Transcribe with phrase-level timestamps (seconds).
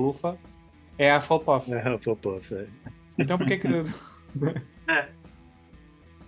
[0.00, 0.38] Lufa-Lufa
[0.98, 1.72] é a Hufflepuff.
[1.72, 2.66] É, Hufflepuff, é.
[3.18, 3.68] Então por que que...
[4.88, 5.08] É.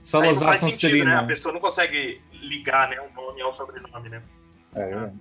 [0.01, 0.71] Salazar sentido, né?
[0.71, 1.21] Sonserina.
[1.21, 4.23] A pessoa não consegue ligar né, o nome ao sobrenome, né?
[4.75, 5.19] É, verdade.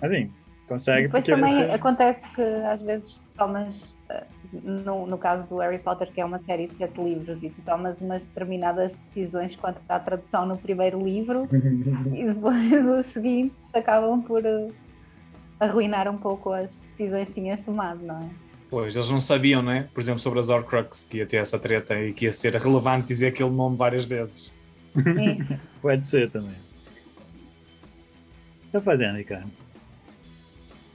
[0.00, 0.32] Assim,
[0.66, 1.70] consegue Depois porque também você...
[1.70, 6.38] acontece que às vezes tomas, eh, no, no caso do Harry Potter, que é uma
[6.40, 10.98] série de sete livros, e tu tomas umas determinadas decisões quanto à tradução no primeiro
[10.98, 11.48] livro,
[12.12, 14.68] e depois os seguintes acabam por eh,
[15.62, 18.28] arruinar um pouco as decisões que tinhas tomado, não é?
[18.70, 19.82] Pois, eles não sabiam, não é?
[19.94, 23.06] Por exemplo, sobre as Horcrux, que ia ter essa treta e que ia ser relevante
[23.06, 24.50] dizer aquele nome várias vezes.
[24.96, 26.52] E- Pode ser também.
[28.62, 29.50] O que tá fazendo, Ricardo?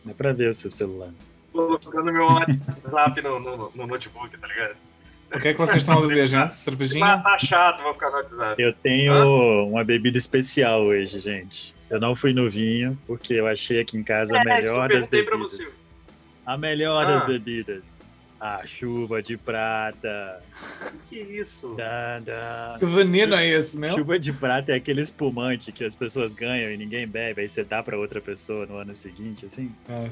[0.04, 1.12] Dá pra ver o seu celular.
[1.54, 4.76] Tô jogando meu WhatsApp no, no, no notebook, tá ligado?
[5.36, 6.48] O que é que vocês estão a beber, gente?
[6.48, 7.20] Tá, Cervejinha?
[7.20, 8.62] tá chato, vou ficar no WhatsApp.
[8.62, 11.76] Eu tenho uma bebida especial hoje, gente.
[11.90, 15.00] Eu não fui no vinho, porque eu achei aqui em casa a É, melhor isso
[15.00, 15.84] das bebidas.
[16.46, 17.12] A melhor Ah.
[17.14, 18.02] das bebidas.
[18.40, 20.44] A chuva de prata.
[21.10, 21.74] Que isso?
[21.76, 22.76] Da, da.
[22.78, 23.96] Que veneno é esse, meu?
[23.98, 27.64] Chuva de prata é aquele espumante que as pessoas ganham e ninguém bebe, aí você
[27.64, 29.72] dá pra outra pessoa no ano seguinte, assim.
[29.90, 30.10] É.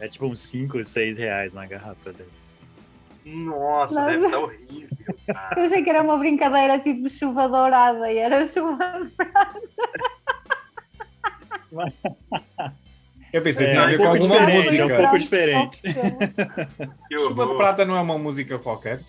[0.00, 2.46] É tipo uns 5, 6 reais uma garrafa dessa.
[3.24, 4.06] Nossa, Não.
[4.06, 5.60] deve estar horrível, cara.
[5.60, 9.08] Eu achei que era uma brincadeira tipo chuva dourada e era chuva.
[13.32, 14.82] Eu pensei que É, tinha a um ver com pouco alguma música.
[14.82, 15.82] é um pouco diferente.
[17.08, 17.54] Que Chuva de.
[17.56, 19.00] Prata não é uma música qualquer?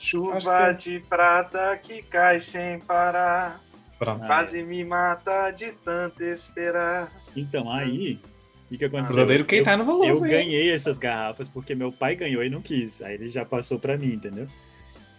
[0.00, 3.60] Chuva Acho de prata que cai sem parar.
[3.98, 4.26] Pronto.
[4.26, 7.10] Quase me mata de tanto esperar.
[7.36, 8.20] Então, aí,
[8.64, 9.14] o que, que aconteceu?
[9.16, 10.30] Verdadeiro quem eu, tá no Veloso, Eu hein?
[10.44, 13.00] ganhei essas garrafas porque meu pai ganhou e não quis.
[13.02, 14.46] Aí ele já passou pra mim, entendeu?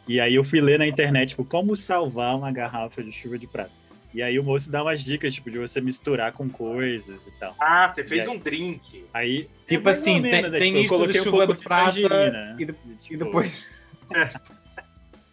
[0.08, 3.48] E aí eu fui ler na internet, tipo, como salvar uma garrafa de chuva de
[3.48, 3.72] prata.
[4.14, 7.56] E aí o moço dá umas dicas, tipo, de você misturar com coisas e tal.
[7.60, 8.30] Ah, você fez aí?
[8.30, 9.06] um drink.
[9.14, 10.50] Aí, Tipo ou assim, tem- né?
[10.58, 11.22] tem Tipo, eu isto de coloquei
[11.52, 13.68] um de prata tangerina, e de- e, E tipo, depois.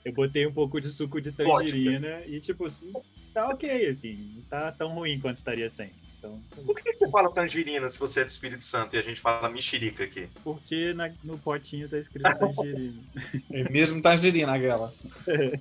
[0.04, 2.92] Eu botei um pouco de suco de tangerina e, tipo, assim,
[3.34, 4.30] tá ok, assim.
[4.36, 5.90] Não tá tão ruim quanto estaria sem.
[6.18, 6.62] Então, tá.
[6.62, 9.48] Por que você fala tangerina se você é do Espírito Santo e a gente fala
[9.50, 10.28] mexerica aqui?
[10.44, 13.02] porque na- no potinho tá escrito tangerina.
[13.52, 14.92] É mesmo tangerina aquela.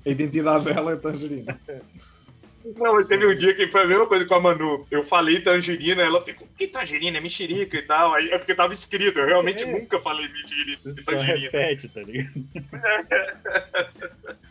[0.06, 1.60] A identidade dela é tangerina.
[2.78, 4.88] Não, mas teve um dia que foi a mesma coisa com a Manu.
[4.90, 7.18] Eu falei tangerina, ela ficou, que tangerina?
[7.18, 8.16] É mexerica e tal.
[8.16, 9.20] Aí é porque tava escrito.
[9.20, 9.68] Eu realmente É.
[9.68, 11.52] nunca falei mexerica e tangerina.
[11.52, 12.34] repete, tá ligado?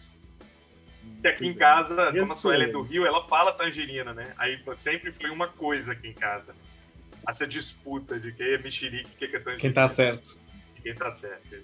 [1.22, 2.36] E aqui em casa, E a como a sua?
[2.36, 4.34] Sueli é do Rio, ela fala tangerina, né?
[4.36, 6.54] Aí sempre foi uma coisa aqui em casa.
[7.26, 9.58] Essa disputa de quem é mexerica e quem é tangerina.
[9.58, 10.38] Quem tá certo.
[10.76, 11.56] E Quem tá certo.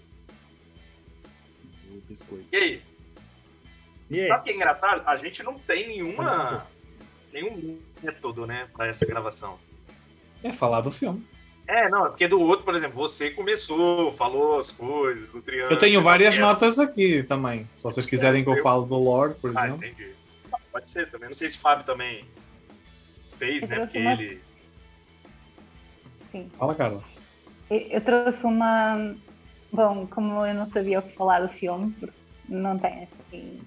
[1.90, 2.46] O biscoito.
[2.50, 2.82] E aí,
[4.10, 4.28] E aí?
[4.28, 5.02] sabe o que é engraçado?
[5.06, 6.66] A gente não tem nenhuma...
[7.32, 9.56] Nenhum método, né, pra essa gravação.
[10.42, 11.24] É falar do filme.
[11.68, 15.72] É, não, é porque do outro, por exemplo, você começou, falou as coisas, o triângulo.
[15.74, 16.40] Eu tenho várias É.
[16.40, 17.68] notas aqui também.
[17.70, 19.84] Se vocês quiserem que eu fale do lore, por Ah, exemplo.
[19.86, 20.10] entendi.
[20.72, 21.28] Pode ser também.
[21.28, 22.24] Não sei se o Fábio também
[23.38, 23.76] fez, Eu né?
[23.78, 24.40] Porque uma- ele.
[26.32, 26.50] Sim.
[26.58, 27.04] Fala, Carla.
[27.70, 29.14] Eu, eu trouxe uma.
[29.72, 32.14] Bom, como eu não sabia o que falar do filme, porque
[32.48, 33.60] não tem assim.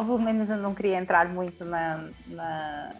[0.00, 2.94] Ou pelo menos eu não queria entrar muito na, na-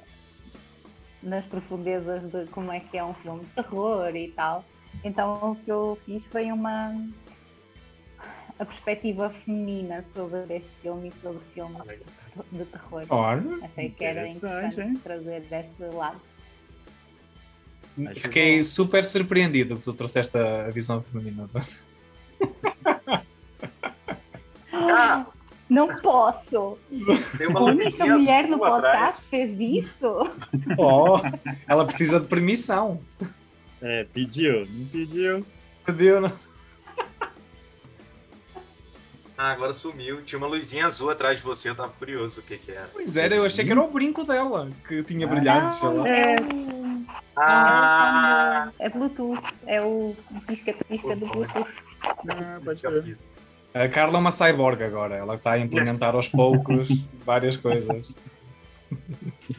[1.22, 4.62] nas profundezas de como é que é um filme de terror e tal.
[5.02, 6.94] Então o que eu fiz foi uma.
[8.58, 13.06] a perspectiva feminina sobre este filme e sobre filmes de, de terror.
[13.08, 15.00] Olha, Achei que era Interessante, hein?
[15.02, 16.20] trazer desse lado.
[18.16, 21.46] Fiquei super surpreendido que tu trouxeste a visão feminina.
[24.72, 25.26] Ah,
[25.70, 26.76] Não posso!
[27.38, 30.28] tem uma A única luzinha mulher no podcast fez isso?
[30.76, 31.18] Oh,
[31.68, 33.00] ela precisa de permissão.
[33.80, 35.46] É, pediu, não pediu.
[35.86, 36.32] Pediu, não?
[39.38, 40.20] Ah, agora sumiu.
[40.22, 42.90] Tinha uma luzinha azul atrás de você, eu tava curioso o que que era.
[42.92, 46.08] Pois era, eu achei que era o brinco dela, que tinha brilhante, sei lá.
[46.08, 46.36] é.
[47.36, 48.70] Ah!
[48.78, 49.40] É Bluetooth.
[49.66, 50.14] É o
[50.46, 51.70] pisca-pisca do Bluetooth.
[52.28, 53.16] Ah, pode ser.
[53.72, 56.88] A Carla é uma cyborg agora, ela está a implementar aos poucos
[57.24, 58.12] várias coisas.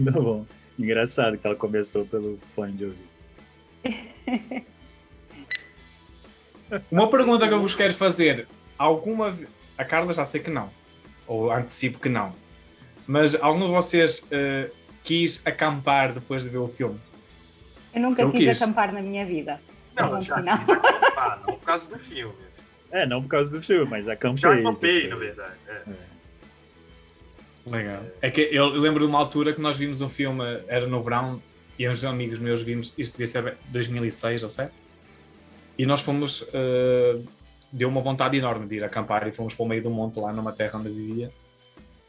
[0.03, 0.45] Tá bom.
[0.77, 3.11] Engraçado que ela começou pelo fone de ouvido.
[6.89, 8.47] Uma pergunta que eu vos quero fazer:
[8.77, 9.37] alguma.
[9.77, 10.69] A Carla já sei que não,
[11.25, 12.33] ou antecipo que não,
[13.07, 14.69] mas algum de vocês eh,
[15.03, 16.99] quis acampar depois de ver o filme?
[17.93, 18.61] Eu nunca Eu quis quis.
[18.61, 19.59] acampar na minha vida.
[19.95, 20.57] Não, eu Pronto, já não.
[20.59, 22.35] quis acampar, não por causa do filme.
[22.91, 24.41] É, não por causa do filme, mas acampei.
[24.41, 25.55] Já acampei, na verdade.
[25.67, 25.81] é.
[27.65, 28.03] Legal.
[28.21, 31.41] É que eu, lembro de uma altura que nós vimos um filme, era no verão,
[31.77, 34.71] e uns amigos meus vimos, isto devia ser 2006 ou 7,
[35.77, 36.43] E nós fomos.
[36.53, 37.19] eh,
[37.71, 40.33] deu uma vontade enorme de ir acampar e fomos para o meio do monte lá
[40.33, 41.31] numa terra onde eu vivia.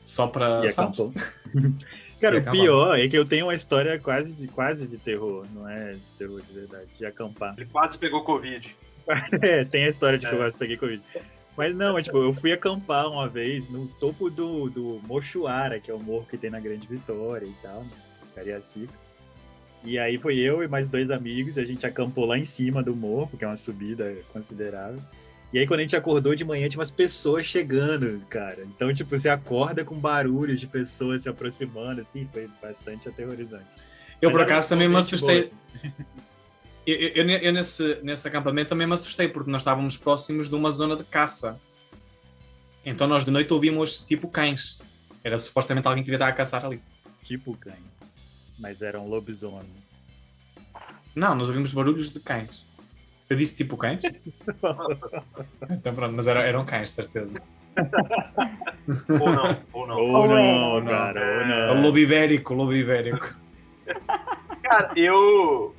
[0.04, 0.62] Só para.
[0.66, 0.72] E.
[2.20, 5.44] Cara, E o pior é que eu tenho uma história quase de, quase de terror,
[5.52, 7.54] não é de terror de verdade, de acampar.
[7.56, 8.76] Ele quase pegou Covid.
[9.42, 10.42] É, tem a história de que eu É.
[10.42, 11.02] quase peguei Covid.
[11.56, 15.90] Mas não, é, tipo, eu fui acampar uma vez no topo do, do Mochuara, que
[15.90, 17.90] é o morro que tem na Grande Vitória e tal, né?
[18.34, 18.92] Cariacica.
[19.84, 22.94] E aí foi eu e mais dois amigos, a gente acampou lá em cima do
[22.96, 25.00] morro, que é uma subida considerável.
[25.52, 28.62] E aí quando a gente acordou de manhã, tinha umas pessoas chegando, cara.
[28.74, 33.66] Então, tipo, você acorda com barulhos de pessoas se aproximando, assim, foi bastante aterrorizante.
[34.22, 35.40] Eu, Mas por acaso, também me gente boa, assustei.
[35.40, 35.92] assim.
[36.86, 40.48] Eu, eu- eu ne- eu nesse, nesse acampamento também me assustei, porque nós estávamos próximos
[40.48, 41.60] de uma zona de caça.
[42.84, 44.78] Então nós de noite ouvimos tipo cães.
[45.22, 46.82] Era supostamente alguém que devia estar a caçar ali.
[47.22, 48.02] Tipo cães.
[48.58, 49.92] Mas eram lobisomens.
[51.14, 52.64] Não, nós ouvimos barulhos de cães.
[53.30, 54.02] Eu disse tipo cães?
[55.70, 57.40] então pronto, mas era- eram cães, de certeza.
[59.08, 59.96] Ou não, ou não.
[59.96, 60.36] Ou Ou não,
[60.78, 60.80] é.
[60.80, 60.86] Não.
[60.90, 61.20] cara,
[61.68, 61.82] ou O não.
[61.82, 63.34] lobo ibérico, lobo ibérico.
[64.62, 65.74] Cara, eu.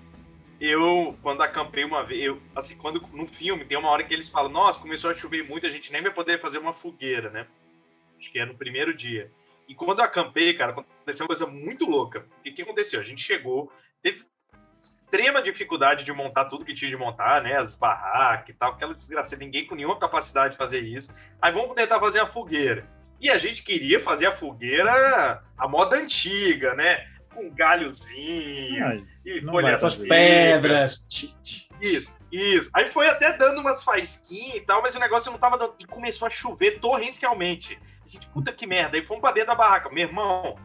[0.65, 4.29] Eu, quando acampei uma vez, eu, assim, quando no filme tem uma hora que eles
[4.29, 7.45] falam, nossa, começou a chover muito, a gente nem vai poder fazer uma fogueira, né?
[8.17, 9.29] Acho que é no primeiro dia.
[9.67, 12.25] E quando eu acampei, cara, aconteceu uma coisa muito louca.
[12.45, 13.01] E o que aconteceu?
[13.01, 14.23] A gente chegou, teve
[14.81, 17.57] extrema dificuldade de montar tudo que tinha de montar, né?
[17.57, 21.13] As barracas e tal, aquela desgraça, ninguém com nenhuma capacidade de fazer isso.
[21.41, 22.87] Aí vamos tentar fazer a fogueira.
[23.19, 27.05] E a gente queria fazer a fogueira a moda antiga, né?
[27.33, 28.95] Com galhozinho, Ah,
[29.25, 30.07] e Não folha vai Essas fazer.
[30.07, 31.07] pedras.
[31.81, 32.69] Isso, isso.
[32.75, 35.73] Aí foi até dando umas faísquinhas e tal, mas o negócio não tava dando.
[35.79, 37.79] E começou a chover torrencialmente.
[38.05, 38.97] A gente, puta que merda.
[38.97, 39.89] Aí fomos pra dentro da barraca.
[39.89, 40.55] Meu irmão,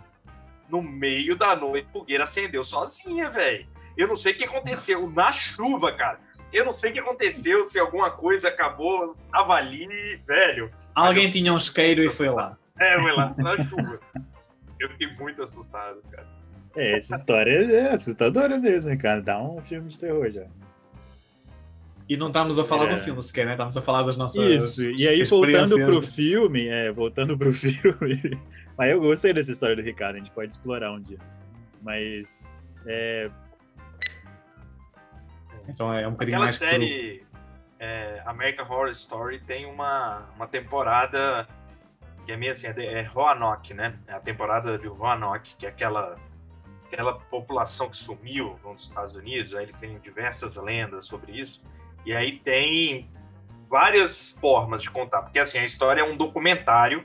[0.68, 3.66] no meio da noite, a fogueira acendeu sozinha, velho.
[3.96, 5.10] Eu não sei o que aconteceu.
[5.10, 6.20] Na chuva, cara.
[6.52, 10.70] Eu não sei o que aconteceu, se alguma coisa acabou, tava ali, velho.
[10.94, 12.56] Alguém tinha um isqueiro e foi lá.
[12.80, 14.00] É, foi lá, na chuva.
[14.80, 16.26] Eu fiquei muito assustado, cara.
[16.78, 19.20] É, essa história é assustadora mesmo, cara.
[19.20, 20.46] Dá um filme de terror já.
[22.08, 22.94] E não estamos a falar É.
[22.94, 23.52] do filme sequer, né?
[23.52, 24.42] Estamos a falar das nossas.
[24.42, 28.40] Isso, e aí voltando pro filme, é, voltando pro filme.
[28.76, 31.18] Mas eu gostei dessa história do Ricardo, a gente pode explorar um dia.
[31.82, 32.26] Mas
[32.86, 33.28] é,
[35.68, 37.22] Então é um bocadinho Aquela mais série
[37.78, 41.46] é, American Horror Story tem uma, uma temporada
[42.24, 43.94] que é meio assim, é, de- é Roanoke, né?
[44.06, 46.16] É a temporada de Roanoke, que é aquela,
[46.90, 51.62] aquela população que sumiu nos Estados Unidos, aí ele tem diversas lendas sobre isso,
[52.04, 53.10] e aí tem
[53.68, 57.04] várias formas de contar, porque assim, a história é um documentário,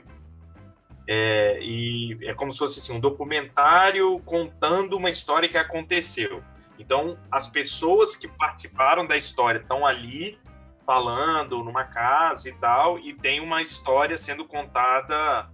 [1.06, 6.42] é, e é como se fosse assim, um documentário contando uma história que aconteceu.
[6.78, 10.38] Então, as pessoas que participaram da história estão ali
[10.86, 15.48] falando numa casa e tal, e tem uma história sendo contada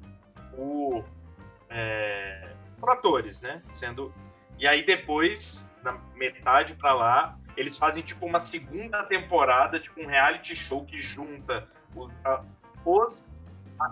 [0.55, 1.05] por,
[1.69, 2.50] é,
[2.81, 3.63] por atores, né?
[3.73, 4.13] Sendo
[4.61, 10.07] e aí depois, na metade para lá, eles fazem tipo uma segunda temporada, tipo um
[10.07, 12.13] reality show que junta os,
[12.85, 13.25] os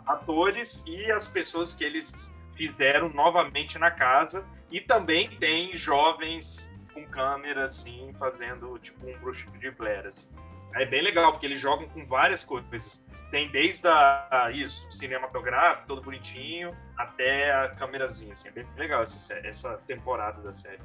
[0.07, 7.07] atores e as pessoas que eles fizeram novamente na casa, e também tem jovens com
[7.07, 10.29] câmera, assim, fazendo tipo um bruxo de Blair, assim.
[10.75, 13.03] É bem legal, porque eles jogam com várias coisas.
[13.31, 18.49] Tem desde a, a- isso, cinematográfico, todo bonitinho, até a câmerazinha, assim.
[18.49, 20.81] É bem legal essa, sé- essa temporada da série.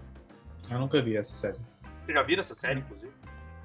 [0.69, 1.59] Eu nunca vi essa série.
[2.05, 3.11] Você já viram essa série, inclusive?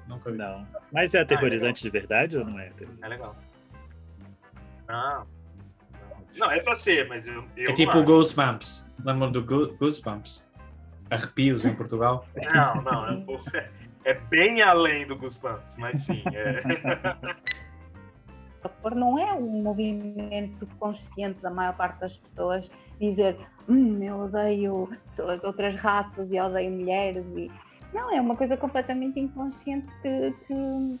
[0.07, 0.37] Nunca vi.
[0.37, 0.65] não.
[0.93, 2.71] Mas é aterrorizante de verdade ou não é?
[3.01, 3.35] É legal.
[4.87, 5.27] Não.
[6.37, 8.89] Não, é pra ser, mas eu, eu É tipo não o Goosebumps.
[9.03, 10.47] Lembram do Go- Goosebumps?
[11.09, 12.25] Arrepios em Portugal.
[12.53, 13.07] Não, não,
[13.53, 13.69] é,
[14.05, 16.23] é bem além do Goosebumps, mas sim.
[16.33, 16.59] É.
[18.63, 23.37] Horror não é um movimento consciente da maior parte das pessoas dizer
[23.67, 27.49] hum, eu odeio pessoas de outras raças e odeio mulheres e
[27.93, 30.99] não, é uma coisa completamente inconsciente que, que-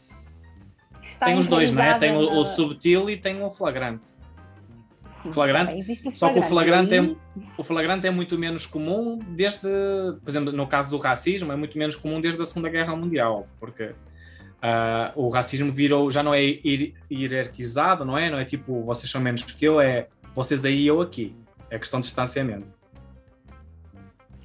[1.03, 1.97] está Tem os dois, não é?
[1.99, 4.17] Tem o, o subtil e tem o flagrante.
[5.25, 7.17] na- flagrante, Sim, existe Só que o flagrante é, e aí-
[7.57, 9.59] o flagrante é muito menos comum desde,
[10.23, 13.47] por exemplo, no caso do racismo, é muito menos comum desde a Segunda Guerra Mundial,
[13.59, 13.93] porque
[14.61, 18.29] ah, o racismo virou, já não é hier- hierarquizado, não é?
[18.29, 21.35] Não é tipo, vocês são menos que eu, é vocês aí e eu aqui.
[21.69, 22.73] É questão de distanciamento.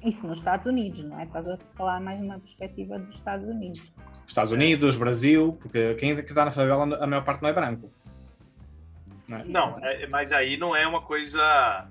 [0.03, 1.23] Isso nos Estados Unidos, não é?
[1.23, 3.81] Estás a falar mais uma perspectiva dos Estados Unidos.
[4.27, 7.91] Estados Unidos, Brasil, porque quem está na favela, a maior parte não é branco.
[9.27, 9.43] Não é?
[9.45, 11.87] Não, é- mas aí não é uma coisa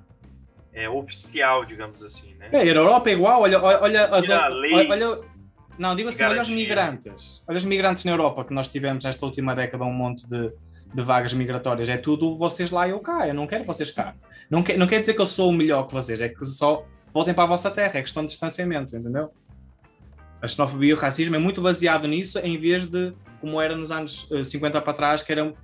[0.73, 2.49] é, oficial, digamos assim, né?
[2.52, 5.28] É, a Europa é igual, olha, olha, olha olha, olha
[5.78, 7.43] Não, digo assim, olha os migrantes.
[7.49, 10.52] Olha os migrantes na Europa que nós tivemos esta última década um monte de,
[10.95, 11.88] de vagas migratórias.
[11.88, 13.26] É tudo vocês lá e eu cá.
[13.26, 14.14] Eu não quero vocês cá.
[14.49, 16.87] Não, quer, não quer dizer que eu sou o melhor que vocês, é que só
[17.12, 17.99] voltem para a vossa terra.
[17.99, 19.33] É questão de distanciamento, entendeu?
[20.40, 23.90] A xenofobia e o racismo é muito baseado nisso, em vez de como era nos
[23.90, 25.54] anos uh, 50 para trás, que eram.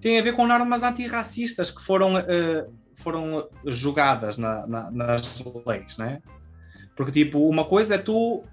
[0.00, 5.96] tem a ver com normas antirracistas que foram, uh, foram julgadas na, na, nas leis,
[5.96, 6.20] né?
[6.96, 8.44] Porque, tipo, uma coisa é tu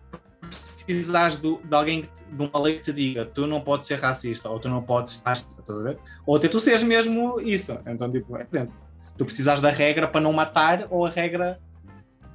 [0.94, 4.00] precisares de, de alguém, te, de uma lei que te diga tu não podes ser
[4.00, 5.98] racista, ou tu não podes, estás a ver?
[6.26, 7.78] Ou até tu seres mesmo isso.
[7.86, 8.78] Então, tipo, é dentro.
[9.18, 11.60] Tu precisas da regra para não matar, ou a regra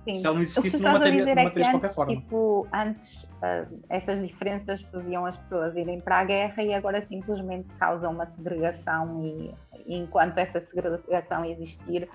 [0.05, 0.15] Sim.
[0.15, 2.15] Se ela não existisse, não mataria, é de qualquer forma.
[2.15, 7.67] Tipo, antes uh, essas diferenças faziam as pessoas irem para a guerra e agora simplesmente
[7.79, 9.55] causam uma segregação e,
[9.87, 12.07] e enquanto essa segregação existir,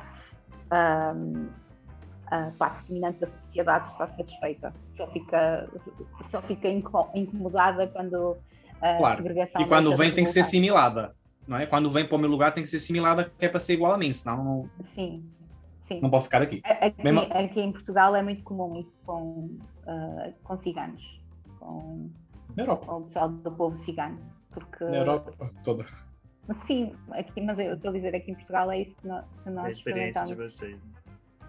[0.71, 1.49] uh,
[2.31, 4.73] a parte dominante da sociedade está satisfeita.
[4.93, 5.69] Só fica,
[6.29, 8.37] só fica incomodada quando
[8.81, 9.17] a claro.
[9.17, 9.61] segregação.
[9.61, 11.15] E quando vem tem que ser assimilada.
[11.47, 11.65] Não é?
[11.65, 13.91] Quando vem para o meu lugar tem que ser assimilada, que é para ser igual
[13.91, 14.69] a mim, senão não.
[14.93, 15.27] Sim.
[15.87, 15.99] Sim.
[16.01, 16.61] Não posso ficar aqui.
[16.63, 17.21] Aqui, Mesmo...
[17.21, 19.57] aqui em Portugal é muito comum isso com,
[19.87, 21.19] uh, com ciganos,
[21.59, 22.11] com,
[22.85, 24.19] com o pessoal do povo cigano.
[24.51, 24.83] Porque...
[24.83, 25.33] Na Europa
[25.63, 25.85] toda.
[26.67, 29.49] Sim, aqui, mas eu estou a dizer aqui em Portugal é isso que nós, que
[29.49, 30.87] nós é a experiência de vocês.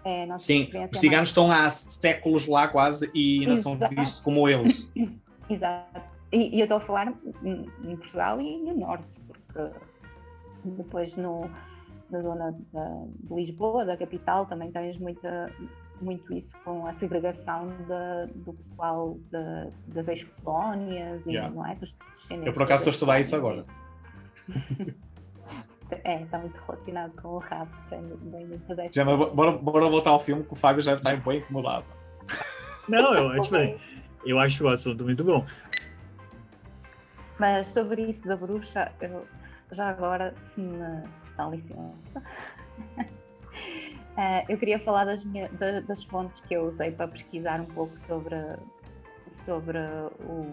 [0.03, 4.89] É, Sim, os ciganos estão há séculos lá quase e não são vistos como eles.
[5.49, 6.01] Exato.
[6.31, 9.75] E, e eu estou a falar em Portugal e no Norte, porque
[10.63, 11.49] depois no,
[12.09, 15.51] na zona da, de Lisboa, da capital, também tens muita,
[16.01, 21.51] muito isso com a segregação de, do pessoal de, das ex-colónias yeah.
[21.51, 21.75] e não é?
[21.75, 21.95] Dos
[22.29, 23.65] Eu por acaso estou a estudar isso agora.
[26.03, 27.69] é, está muito relacionado com o rap.
[28.91, 31.85] Já, bora, bora voltar ao filme que o Fábio já está bem incomodado.
[32.87, 33.55] Não, eu, eu, tipo,
[34.25, 35.45] eu acho o assunto muito bom.
[37.39, 39.25] Mas sobre isso da bruxa, eu,
[39.71, 40.77] já agora, se me
[41.35, 42.23] dá licença.
[44.47, 48.35] Eu queria falar das, minha, das, fontes que eu usei para pesquisar um pouco sobre,
[49.45, 49.79] sobre
[50.25, 50.45] o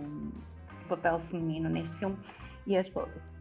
[0.88, 2.16] papel feminino neste filme.
[2.66, 2.88] E as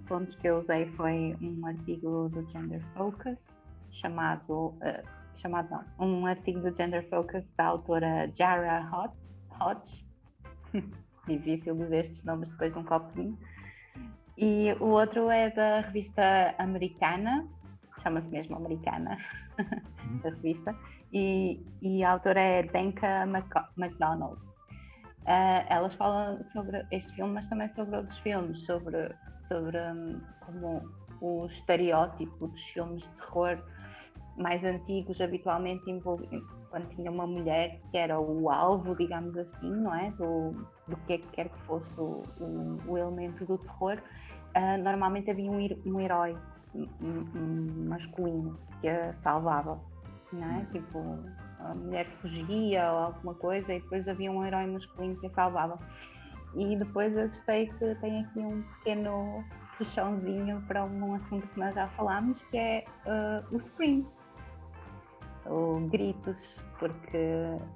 [0.08, 3.38] fontes que eu usei foi um artigo do Gender Focus,
[3.92, 8.88] chamado, uh, chamado não, um artigo do Gender Focus da autora Jara
[9.60, 10.06] Hodge.
[11.28, 13.38] Difícil dizer estes nomes depois de um vinho.
[14.38, 17.48] E o outro é da revista americana,
[18.04, 19.18] chama-se mesmo Americana,
[19.60, 20.22] uhum.
[20.24, 20.76] a revista,
[21.12, 23.24] e, e, a autora é Danka
[23.78, 24.40] McDonald.
[25.24, 29.14] Uh, elas falam sobre este filme, mas também sobre outros filmes, sobre,
[29.48, 30.89] sobre um, como
[31.22, 33.58] o estereótipo dos filmes de terror
[34.38, 39.96] mais antigos habitualmente envolviam quando tinha uma mulher que era o alvo, digamos assim, não
[39.96, 40.12] é?
[40.12, 40.51] Do,
[40.88, 43.98] do que é que quer que fosse o, o, o elemento do terror,
[44.56, 46.38] uh, normalmente havia um, um herói
[47.88, 49.80] masculino que a salvava,
[50.32, 50.58] não é?
[50.58, 50.66] Hum.
[50.72, 51.20] Tipo,
[51.60, 55.80] a mulher fugia ou alguma coisa e depois havia um herói masculino que a salvava.
[56.58, 59.46] E depois eu gostei que tem aqui um pequeno
[59.78, 64.06] puxãozinho para um assunto que nós já falámos, que é uh, o Scream.
[65.46, 67.18] O Gritos, porque.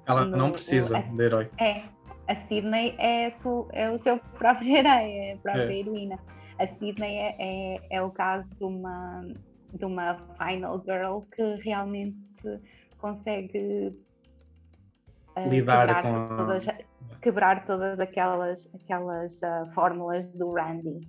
[0.06, 1.48] Ela no, não precisa o, de herói.
[1.58, 1.82] É,
[2.28, 5.78] a Sidney é, su, é o seu próprio herói, é a própria é.
[5.78, 6.18] heroína.
[6.58, 9.26] A Sidney é, é, é, o caso de uma,
[9.72, 12.18] de uma final girl que realmente
[12.98, 13.96] consegue
[15.36, 16.66] uh, lidar com todas,
[17.22, 21.08] quebrar todas aquelas, aquelas uh, fórmulas do Randy.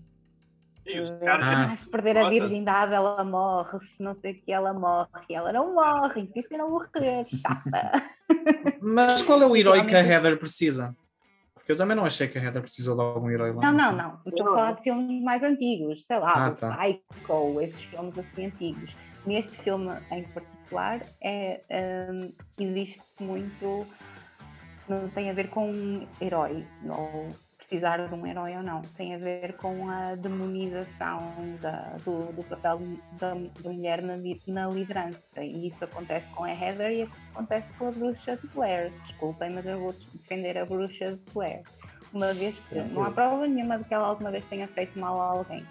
[1.25, 3.79] Ah, se perder a virgindade, ela morre.
[3.95, 5.09] Se não sei o que, ela morre.
[5.29, 6.29] Ela não morre.
[6.35, 8.03] Isso não morrer, chata.
[8.81, 10.95] Mas qual é o herói que a Heather precisa?
[11.53, 13.61] Porque eu também não achei que a Heather precisou de algum herói lá.
[13.61, 14.19] Não, não, não.
[14.25, 16.77] Estou a falar de filmes mais antigos, sei lá, ah, o tá.
[16.77, 18.93] Psycho, esses filmes assim antigos.
[19.25, 21.61] Neste filme em particular, é,
[22.11, 23.87] um, existe muito.
[24.87, 27.29] Não tem a ver com um herói, ou
[27.73, 28.81] precisar de um herói ou não.
[28.97, 32.81] Tem a ver com a demonização da, do, do, papel
[33.19, 34.15] da, da mulher na,
[34.47, 35.19] na, liderança.
[35.41, 38.91] E isso acontece com a Heather e acontece com a bruxa de Blair.
[39.07, 41.63] Desculpem, mas eu vou defender a bruxa de Blair.
[42.13, 45.19] Uma vez que não há prova nenhuma de que ela alguma vez tenha feito mal
[45.19, 45.65] a alguém.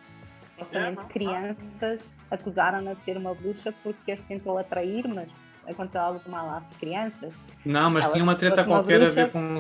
[0.53, 5.31] Supostamente é, crianças acusaram-na de ser uma bruxa porque as tentou atrair, mas
[5.67, 7.33] aconteceu algo mal às crianças.
[7.65, 9.59] Não, mas ela tinha uma treta qualquer bruxa, a ver com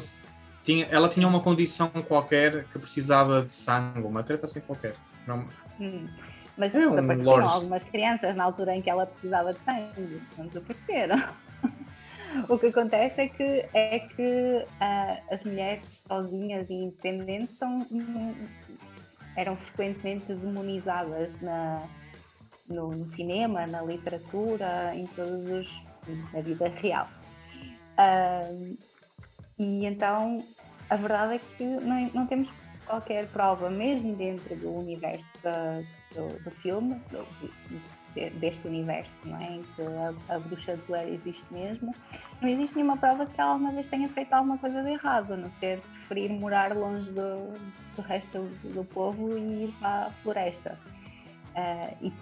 [0.62, 4.94] tinha, ela tinha uma condição qualquer que precisava de sangue, uma treta assim qualquer.
[5.26, 5.46] Não...
[5.80, 6.08] Hum.
[6.56, 11.22] Mas é um algumas crianças na altura em que ela precisava de sangue, não desapareceram.
[12.48, 17.86] o que acontece é que, é que ah, as mulheres sozinhas e independentes são,
[19.34, 21.82] eram frequentemente demonizadas na,
[22.68, 25.91] no, no cinema, na literatura, em todos os.
[26.32, 27.08] Na vida real.
[27.96, 28.48] Ah,
[29.58, 30.44] e então
[30.90, 32.48] a verdade é que não, não temos
[32.86, 35.24] qualquer prova, mesmo dentro do universo
[36.14, 37.26] do, do, filme, do,
[38.38, 39.52] deste universo, não é?
[39.52, 41.94] Em que a, a, bruxa de Blair existe mesmo,
[42.40, 45.36] não existe nenhuma prova que ela alguma vez tenha feito alguma coisa de errado, a
[45.36, 47.54] não ser preferir morar longe do,
[47.96, 50.78] do resto do, do, povo e ir para a floresta.
[51.54, 52.12] Uh,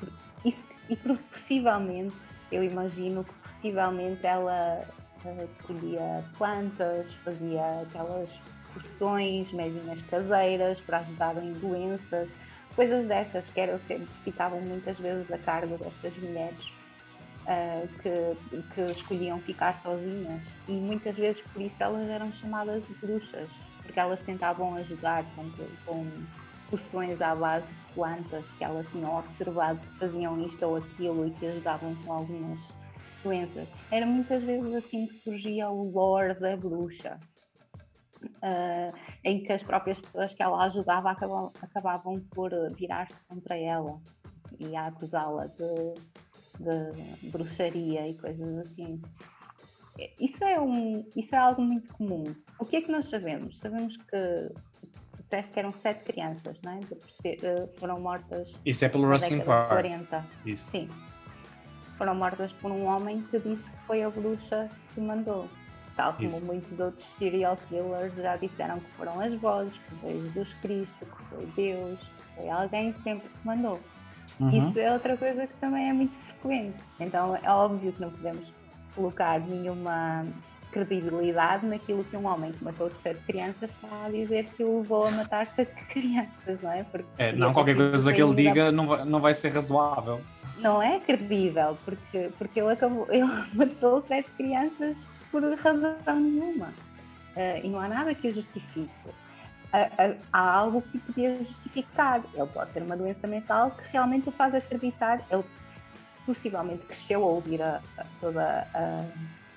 [0.45, 0.57] e, e,
[0.91, 2.15] e possivelmente,
[2.53, 4.87] eu imagino que possivelmente ela
[5.25, 8.29] uh, colhia plantas, fazia aquelas
[8.73, 12.31] porções, medicinas caseiras para ajudar em doenças,
[12.75, 16.64] coisas dessas que eram sempre, ficavam muitas vezes a cargo destas mulheres
[17.45, 20.45] uh, que, que escolhiam ficar sozinhas.
[20.67, 23.50] E muitas vezes por isso elas eram chamadas de bruxas,
[23.83, 25.50] porque elas tentavam ajudar com,
[25.85, 26.11] com
[26.71, 31.31] porções à base de plantas que elas tinham observado que faziam isto ou aquilo e
[31.33, 32.80] que ajudavam com algumas
[33.23, 33.69] doenças.
[33.91, 37.19] Era muitas vezes assim que surgia o lore da bruxa
[38.25, 44.00] uh, em que as próprias pessoas que ela ajudava acabavam, acabavam por virar-se contra ela
[44.59, 45.95] e a acusá-la de,
[46.59, 49.00] de, bruxaria e coisas assim.
[50.19, 52.25] Isso é, um, isso é algo muito comum.
[52.59, 53.59] O que é que nós sabemos?
[53.59, 54.50] Sabemos que
[55.23, 56.81] disseste que eram sete crianças, não é?
[56.81, 58.53] Ah, foram mortas.
[58.65, 59.69] Isso é pelo Wrestling Park.
[59.69, 60.27] 40.
[60.47, 60.71] Isso.
[60.71, 60.89] Sim.
[62.00, 65.47] Foram mortas por um homem que disse que foi a bruxa que mandou
[65.95, 66.47] tal como Isso.
[66.47, 71.25] muitos outros serial killers já disseram que foram as vozes, que foi Jesus Cristo, que
[71.25, 73.78] foi Deus, que foi alguém sempre que mandou.
[74.40, 74.71] Uhum.
[74.71, 76.78] Isso é outra coisa que também é muito frequente.
[76.99, 78.50] Então é óbvio que não podemos
[78.95, 80.25] colocar nenhuma
[80.71, 85.07] credibilidade naquilo que um homem que matou sete crianças está a dizer que o levou
[85.07, 86.85] a matar sete crianças, não é?
[86.85, 90.21] Porque é, não, qualquer coisa que ele diga não vai, não vai ser razoável.
[90.59, 94.97] Não é credível, porque, porque ele, acabou, ele matou sete crianças
[95.30, 96.69] por razão nenhuma.
[97.37, 98.91] Uh, e não há nada que o justifique.
[99.06, 102.21] Uh, uh, há algo que podia justificar.
[102.35, 105.21] Ele pode ter uma doença mental que realmente o faz acreditar.
[105.30, 105.45] Ele
[106.26, 109.04] possivelmente cresceu a ouvir a, a toda a,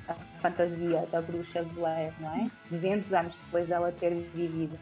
[0.08, 2.48] a, fantasia da bruxa Blair, não é?
[2.70, 4.78] 200 anos depois dela ter vivido.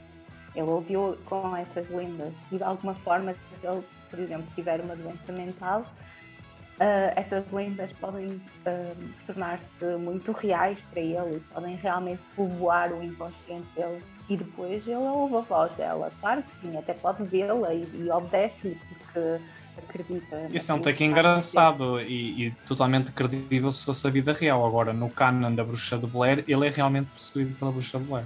[0.56, 4.96] Ele ouviu com essas lendas e de alguma forma, se ele, por exemplo, tiver uma
[4.96, 12.22] doença mental, uh, essas lendas podem uh, tornar-se muito reais para ele e podem realmente
[12.36, 14.04] povoar o inconsciente dele.
[14.30, 16.12] E depois ele ouve a voz dela.
[16.20, 19.40] Claro que sim, até pode vê-la e, e obedece-lhe porque
[19.78, 20.48] acredita.
[20.52, 24.66] Isso é um take engraçado e, e, totalmente credível se fosse a vida real.
[24.66, 28.26] Agora, no canon da Bruxa de Blair, ele é realmente possuído pela Bruxa de Blair.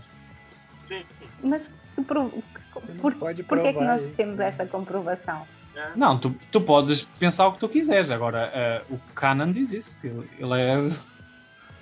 [1.43, 2.31] Mas por,
[3.01, 4.49] por, por que é que nós isso, temos né?
[4.49, 5.45] essa comprovação?
[5.75, 5.91] É.
[5.95, 8.09] Não, tu, tu podes pensar o que tu quiseres.
[8.09, 10.77] Agora, uh, o Canon diz isso, que ele é.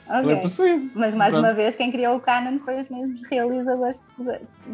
[0.05, 0.19] Okay.
[0.19, 0.91] Ele é possuído.
[0.95, 1.45] Mas mais Pronto.
[1.45, 3.97] uma vez, quem criou o Canon foi os mesmos realizadores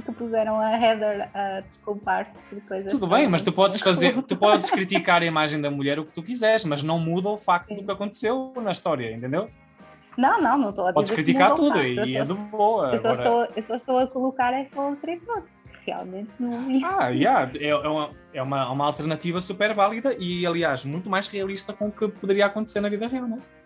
[0.05, 2.91] que puseram a Heather a desculpar-se por coisas.
[2.91, 6.13] Tudo bem, mas tu podes fazer, tu podes criticar a imagem da mulher o que
[6.13, 7.75] tu quiseres, mas não muda o facto Sim.
[7.75, 9.49] do que aconteceu na história, entendeu?
[10.17, 10.93] Não, não, não estou a dizer.
[10.95, 12.89] Podes criticar tudo e, é de boa.
[12.89, 13.13] Eu, agora...
[13.13, 16.83] estou, eu só estou a colocar essa outra hipótese realmente não vi.
[16.83, 21.27] Ah, yeah, é, é, uma, é uma, uma alternativa super válida e, aliás, muito mais
[21.27, 23.58] realista com o que poderia acontecer na vida real, não é?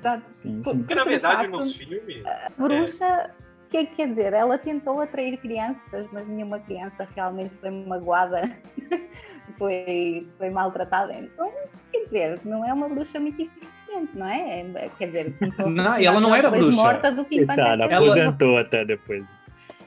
[0.00, 0.22] Exato.
[0.32, 0.78] Sim, sim.
[0.78, 2.26] Porque, na verdade, facto, nos filmes.
[2.26, 3.30] A bruxa, é...
[3.70, 4.32] que é que quer dizer?
[4.32, 8.50] Ela tentou atrair crianças, mas nenhuma criança realmente foi magoada,
[9.58, 11.12] foi, foi maltratada.
[11.12, 11.52] Então,
[11.92, 14.60] quer dizer, não é uma bruxa muito eficiente, não é?
[14.60, 15.34] é quer dizer,
[15.66, 16.76] não, ela não era bruxa.
[16.76, 19.24] Morta do que ela aposentou até depois.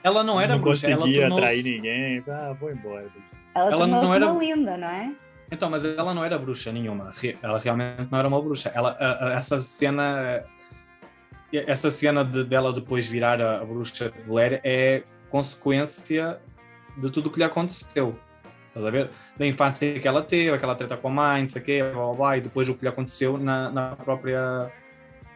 [0.03, 0.89] Ela não era não bruxa.
[0.89, 2.23] Não conseguia atrair ninguém.
[2.27, 3.07] Ah, vou embora.
[3.55, 5.13] Ela, ela não era linda, não é?
[5.53, 7.13] Então, mas ela não era bruxa nenhuma.
[7.41, 8.71] Ela realmente não era uma bruxa.
[8.73, 10.43] Ela, a, a, essa cena,
[11.51, 16.39] essa cena de, dela depois virar a, a bruxa de Blair é consequência
[16.97, 18.17] de tudo o que lhe aconteceu.
[18.69, 19.11] Estás a ver?
[19.37, 22.05] Da infância que ela teve, aquela treta com a mãe, não sei o quê, blá,
[22.05, 24.71] blá, blá, e depois o que lhe aconteceu na, na própria.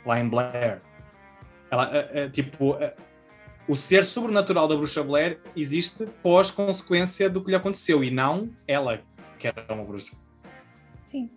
[0.03, 0.79] lá em Blair.
[1.69, 2.75] Ela, é, tipo,
[3.67, 8.49] o ser sobrenatural da bruxa Blair existe pós consequência do que lhe aconteceu e não
[8.67, 8.99] ela
[9.37, 10.13] que era uma bruxa.
[11.05, 11.29] Sim.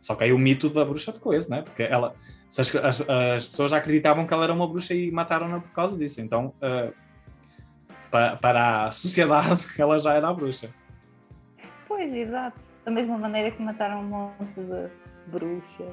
[0.00, 1.62] Só que aí o mito da bruxa ficou esse, né?
[1.62, 2.14] Porque ela,
[2.48, 5.96] as, as, as pessoas já acreditavam que ela era uma bruxa e mataram-na por causa
[5.96, 6.20] disso.
[6.20, 6.92] Então, uh,
[8.10, 10.70] pa, para a sociedade, ela já era a bruxa.
[11.88, 12.58] Pois, exato.
[12.84, 14.88] Da mesma maneira que mataram um monte de
[15.26, 15.92] bruxas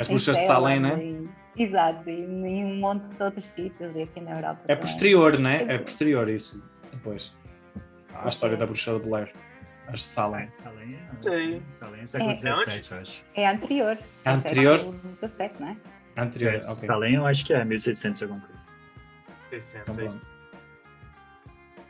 [0.00, 1.04] As bruxas de Salem, né?
[1.04, 4.60] em- Exato, e em um monte de outros sítios e aqui na Europa.
[4.64, 4.76] É também.
[4.78, 5.66] posterior, né?
[5.68, 6.62] É posterior isso.
[6.90, 7.36] Depois.
[8.14, 9.34] À história da bruxa de Blair.
[9.92, 10.48] As de Salem.
[10.48, 11.60] Salem é.
[11.70, 12.36] Salem é século É.
[12.36, 13.24] XVII, eu acho.
[13.34, 13.98] É anterior.
[14.24, 14.78] É anterior?
[14.78, 15.76] século 17, não é?
[16.16, 16.62] Anterior, É, ok.
[16.62, 18.66] Salem eu acho que é 1600 alguma coisa.
[19.50, 20.26] 600, Então, é pronto.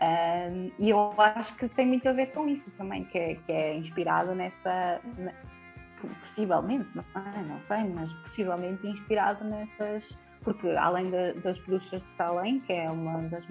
[0.02, 3.52] Um, e eu acho que tem muito a ver com isso também, que é, que
[3.52, 5.00] é inspirado nessa.
[5.18, 5.34] ne-
[6.22, 7.42] possivelmente, não, é?
[7.42, 10.16] não sei, mas possivelmente inspirado nessas.
[10.42, 13.44] Porque além da- das bruxas de Salem, que é uma das,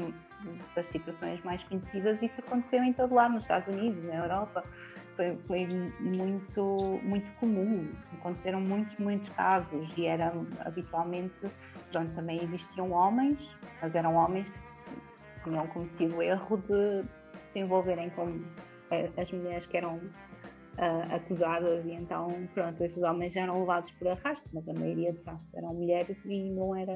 [0.75, 4.63] das situações mais conhecidas, isso aconteceu em todo lado, nos Estados Unidos, na Europa.
[5.15, 5.67] Foi, foi
[5.99, 7.89] muito, muito comum.
[8.13, 10.33] Aconteceram muitos, muitos casos e era
[10.65, 11.35] habitualmente.
[11.91, 13.37] Pronto, também existiam homens,
[13.81, 17.03] mas eram homens que tinham cometido o erro de
[17.51, 18.41] se envolverem com
[18.91, 19.99] eh, as mulheres que eram
[20.81, 25.19] ah, acusadas e então, pronto, esses homens eram levados por arrasto, mas a maioria de
[25.23, 26.93] facto eram mulheres e não era,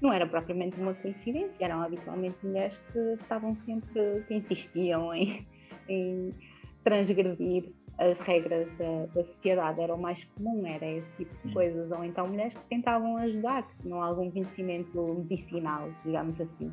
[0.00, 5.46] não era propriamente uma coincidência, eram habitualmente mulheres que estavam sempre, que insistiam em,
[5.88, 6.34] em
[6.82, 11.90] transgredir as regras da, da sociedade, era o mais comum, era esse tipo de coisas,
[11.90, 16.72] ou então mulheres que tentavam ajudar, que tinham algum conhecimento medicinal, digamos assim.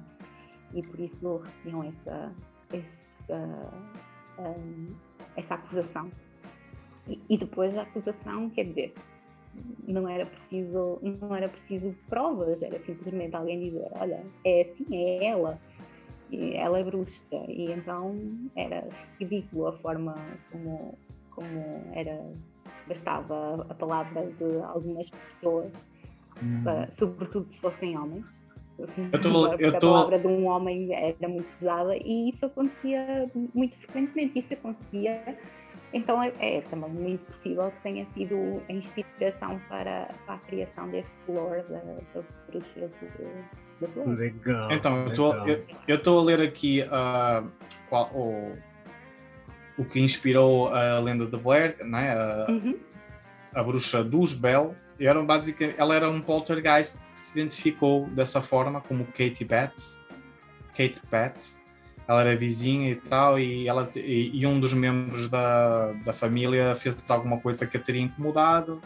[0.73, 2.33] E por isso recebiam essa,
[2.71, 3.71] essa,
[4.39, 4.95] hum,
[5.35, 6.11] essa acusação.
[7.07, 8.93] E, e depois a acusação, quer dizer,
[9.87, 15.25] não era preciso, não era preciso provas, era simplesmente alguém dizer, olha, é assim, é
[15.25, 15.59] ela,
[16.29, 18.15] e ela é bruxa, e então
[18.55, 18.87] era
[19.19, 20.15] ridículo a forma
[20.51, 20.97] como,
[21.31, 22.21] como era,
[22.87, 25.71] bastava a palavra de algumas pessoas,
[26.41, 26.63] Hum.
[26.97, 28.25] sobretudo se fossem homens.
[28.77, 28.87] Eu
[29.21, 33.75] tô- eu a tô- palavra de um homem era muito pesada e isso acontecia muito
[33.79, 34.39] frequentemente.
[34.39, 35.37] Isso acontecia,
[35.93, 40.87] então é, é também muito possível que tenha sido a inspiração para, para a criação
[40.89, 44.17] desse lore da, da bruxa de, de Blair.
[44.19, 44.71] Legal.
[44.71, 45.65] Então, eu tô- legal.
[45.87, 47.43] Eu estou a ler aqui ah,
[47.89, 48.53] qual- o,
[49.77, 52.13] o que inspirou a lenda de Blair, né?
[52.13, 52.77] a, Uhum.
[53.53, 54.75] a bruxa dos Bell.
[54.99, 59.97] Era, basicamente, ela era um poltergeist que se identificou dessa forma, como Katie Betts.
[60.75, 61.58] Kate Betts.
[62.09, 66.75] Ela era vizinha e tal, e, ela, e, e um dos membros da, da família
[66.75, 68.81] fez alguma coisa que a teria incomodado,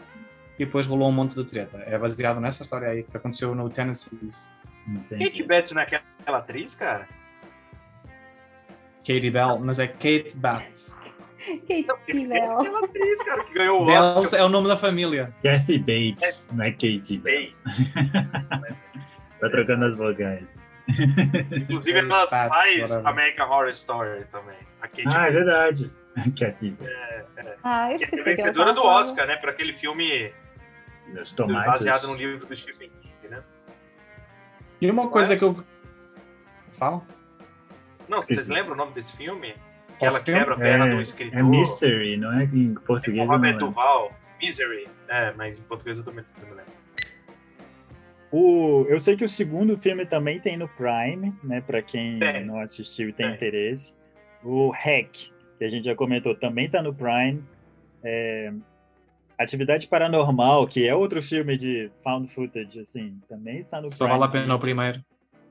[0.58, 1.78] e depois rolou um monte de treta.
[1.86, 4.18] É baseado nessa história aí que aconteceu no Tennessee.
[5.08, 7.08] Kate Betts não é aquela atriz, cara?
[8.98, 10.94] Katie Bell, mas é Kate Betts.
[11.66, 12.60] Kate É Bell.
[12.60, 14.40] aquela atriz, cara, que ganhou o Bells Oscar.
[14.40, 15.34] é o nome da família.
[15.42, 17.62] Kathy Bates, não é Katie Bates.
[19.40, 20.44] tá trocando as vogais.
[20.88, 22.96] Inclusive, Kate ela faz.
[23.04, 24.56] American Horror Story também.
[24.80, 25.90] A Kate Ah, é verdade.
[26.38, 27.58] Kathy Bates.
[27.64, 29.36] Ah, eu Que é que vencedora do tava- Oscar, né?
[29.36, 30.32] Por aquele filme
[31.66, 33.42] baseado no livro do Stephen King, né?
[34.80, 35.64] E uma coisa que eu.
[36.72, 37.02] Fala?
[38.08, 38.42] Não, Esqueci.
[38.42, 39.54] vocês lembram o nome desse filme?
[39.98, 40.40] Que ela filme?
[40.40, 41.38] quebra a perna do É, escritor.
[41.38, 43.26] é Mystery, não é em português.
[43.26, 43.58] não Robert.
[43.58, 44.12] Duval.
[44.40, 44.88] Misery.
[45.08, 46.72] É, mas em português eu também não me lembro.
[48.36, 51.60] O, eu sei que o segundo filme também tem no Prime, né?
[51.60, 52.44] Pra quem Tem.
[52.44, 53.36] não assistiu e tem Tem.
[53.36, 53.94] interesse.
[54.42, 57.44] O Hack, que a gente já comentou, também tá no Prime.
[58.02, 58.52] É,
[59.38, 64.18] Atividade Paranormal, que é outro filme de found footage, assim, também está no Só Prime.
[64.18, 65.00] vale a pena o primeiro.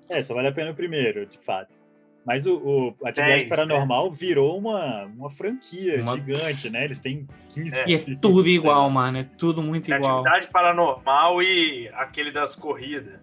[0.09, 1.79] É, só vale a pena o primeiro, de fato.
[2.25, 6.85] Mas o, o Atividade Dez, Paranormal virou uma, uma franquia Uma- gigante, né?
[6.85, 7.89] Eles têm 15 É.
[7.89, 9.17] E é tudo igual, mano.
[9.17, 10.19] É tudo muito É igual.
[10.19, 13.19] Atividade Paranormal e aquele das corridas.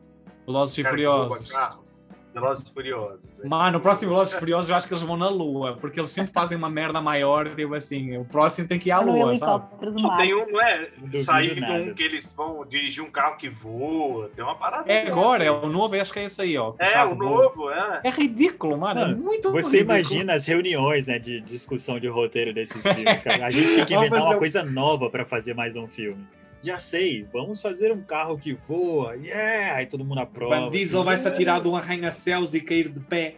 [0.46, 1.50] Velozes e Furiosos.
[1.50, 1.84] carro.
[2.33, 3.40] Velozes e Furiosos.
[3.45, 3.49] é.
[3.49, 6.11] Mano, o próximo Velozes e Furiosos eu acho que eles vão na Lua, porque eles
[6.11, 9.37] sempre fazem uma merda maior, tipo assim, o próximo tem que ir à no Lua,
[9.37, 9.64] sabe?
[9.83, 10.88] Não, tem um, não é?
[11.61, 11.83] Nada.
[11.83, 14.31] um que eles vão dirigir um carro que voa.
[14.35, 14.90] Tem uma parada.
[14.90, 16.75] É agora, é o novo, eu acho que é esse aí, ó.
[16.79, 18.01] É, o novo, é.
[18.05, 19.01] É ridículo, mano.
[19.01, 19.97] É muito Você ridículo.
[19.99, 23.47] imagina as reuniões, né, de discussão de roteiro desses filmes, cara.
[23.47, 26.25] A gente tem que inventar uma um- coisa nova pra fazer mais um filme.
[26.62, 29.77] Já sei, vamos fazer um carro que voa, yeah!
[29.77, 30.61] Aí todo mundo aprova.
[30.61, 33.37] Van Diesel assim, vai se "É, atirar de um arranha-céus e cair de pé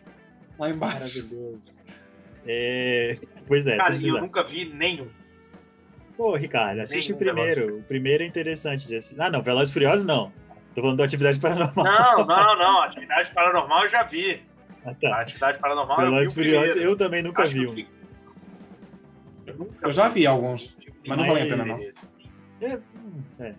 [0.58, 1.28] lá embaixo.
[1.28, 1.68] Maravilhoso.
[2.46, 3.14] É,
[3.46, 4.20] pois é, Cara, e eu bizarro.
[4.22, 5.06] nunca vi nenhum.
[6.16, 7.76] Pô, Ricardo, assiste Nenhum o primeiro.
[7.78, 9.20] O primeiro é interessante de assistir.
[9.20, 10.32] Ah, não, Velozes e Furiosos não.
[10.74, 11.84] Tô falando da Atividade Paranormal.
[11.84, 12.82] Não, não, não.
[12.82, 14.42] Atividade Paranormal eu já vi.
[14.84, 15.20] Ah, A tá.
[15.20, 17.68] Atividade Paranormal Velozes eu vi Furiosos eu também nunca Acho vi que um.
[17.68, 17.88] eu vi.
[19.46, 21.78] Eu, nunca Eu já vi alguns, mas não Mas- vale a pena, não.
[22.62, 22.78] É,
[23.40, 23.54] é.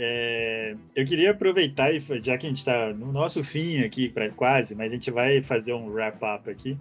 [0.00, 4.30] É, eu queria aproveitar, e já que a gente está no nosso fim aqui, pra,
[4.30, 6.78] quase, mas a gente vai fazer um wrap-up aqui.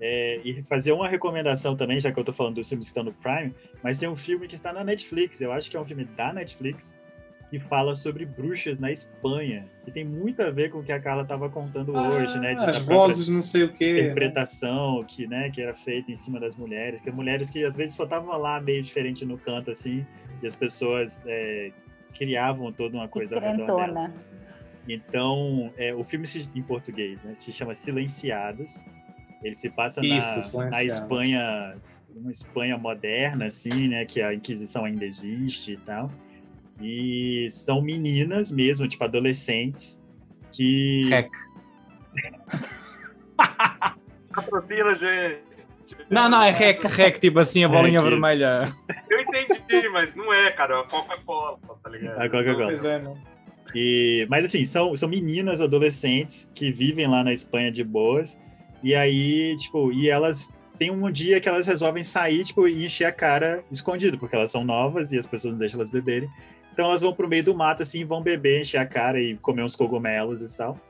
[0.00, 3.04] é, e fazer uma recomendação também, já que eu tô falando dos filmes que estão
[3.04, 5.84] no Prime, mas tem um filme que está na Netflix, eu acho que é um
[5.84, 6.96] filme da Netflix,
[7.50, 11.00] que fala sobre bruxas na Espanha, que tem muito a ver com o que a
[11.00, 12.54] Carla estava contando hoje, né?
[12.54, 14.00] De Ah, as vozes, não sei o quê.
[14.00, 17.94] interpretação que, né, que era feita em cima das mulheres, que mulheres que às vezes
[17.96, 20.06] só estavam lá meio diferente no canto, assim,
[20.42, 21.70] e as pessoas é,
[22.14, 24.12] criavam toda uma coisa ao redor delas.
[24.88, 28.84] Então, é, o filme se- em português, né, se chama Silenciadas.
[29.42, 31.76] Ele se passa Isso, na, na Espanha,
[32.14, 36.10] uma Espanha moderna, assim, né, que a Inquisição ainda existe e tal.
[36.80, 40.00] E são meninas mesmo, tipo adolescentes,
[40.52, 41.30] que Rec.
[44.34, 45.40] Patrocina, gente.
[46.08, 48.10] Não, não, é rec, rec, tipo assim, a bolinha Rec.
[48.10, 48.64] vermelha.
[49.08, 49.19] Eu
[49.78, 50.74] entendi, mas não é, cara.
[50.76, 52.20] É a Coca-Cola, tá ligado?
[52.20, 52.66] A Coca-Cola.
[52.66, 53.16] Pois é, não.
[53.74, 58.38] E, mas assim, são, são meninas adolescentes que vivem lá na Espanha de boas.
[58.82, 63.04] E aí, tipo, e elas tem um dia que elas resolvem sair, tipo, e encher
[63.04, 66.28] a cara escondido, porque elas são novas e as pessoas não deixam elas beberem.
[66.72, 69.62] Então elas vão pro meio do mato, assim, vão beber, encher a cara e comer
[69.62, 70.80] uns cogumelos e tal.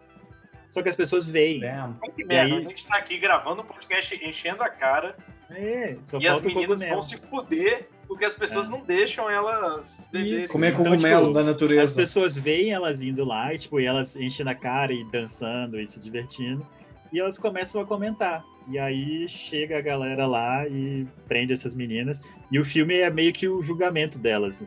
[0.70, 1.64] Só que as pessoas veem.
[1.64, 5.16] Ai, que merda, aí- a gente tá aqui gravando um podcast enchendo a cara
[5.50, 6.92] É, só e as falta o meninas cogumelo.
[6.92, 8.70] vão se fuder porque as pessoas É.
[8.70, 10.36] não deixam elas beberem.
[10.38, 10.52] Isso.
[10.52, 11.94] Comer Então, cogumelo tipo, da As natureza.
[11.94, 15.86] pessoas veem elas indo lá e, tipo, e elas enchem a cara e dançando e
[15.86, 16.66] se divertindo.
[17.12, 18.44] E elas começam a comentar.
[18.68, 22.20] E aí chega a galera lá e prende essas meninas.
[22.50, 24.66] E o filme é meio que o julgamento delas.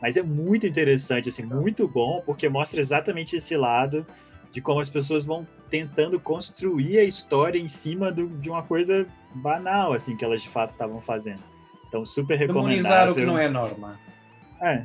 [0.00, 4.06] Mas é muito interessante, assim, muito bom, porque mostra exatamente esse lado
[4.52, 9.04] de como as pessoas vão tentando construir a história em cima do- de uma coisa
[9.34, 11.42] banal, assim, que elas de fato estavam fazendo.
[11.94, 12.82] Então, super recomendável.
[12.82, 13.96] Demonizar o que não é norma.
[14.60, 14.82] É.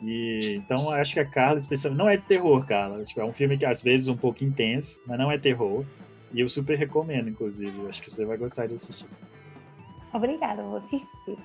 [0.00, 3.02] E, então acho que a Carla, especialmente, não é terror, Carla.
[3.02, 5.84] Tipo, é um filme que às vezes um pouco intenso, mas não é terror.
[6.32, 7.72] E eu super recomendo, inclusive.
[7.88, 9.06] Acho que você vai gostar de assistir.
[10.12, 11.36] Obrigada, vou assistir.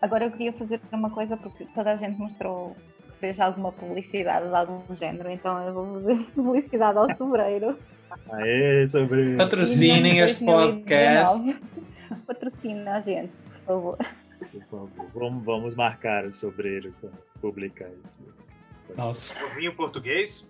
[0.00, 4.48] Agora eu queria fazer uma coisa porque toda a gente mostrou que fez alguma publicidade
[4.48, 7.76] de algum género, então eu vou fazer publicidade ao sobreiro.
[8.30, 9.36] Aê, sobre.
[9.36, 11.36] Patrocinem este podcast.
[11.44, 11.74] 2019.
[12.26, 13.32] Patrocina a gente,
[13.66, 13.98] por favor.
[14.50, 14.90] Por favor.
[15.14, 18.34] Vamos, vamos marcar o sobreiro para publicar isso.
[18.96, 19.44] Nossa.
[19.44, 20.46] O vinho português,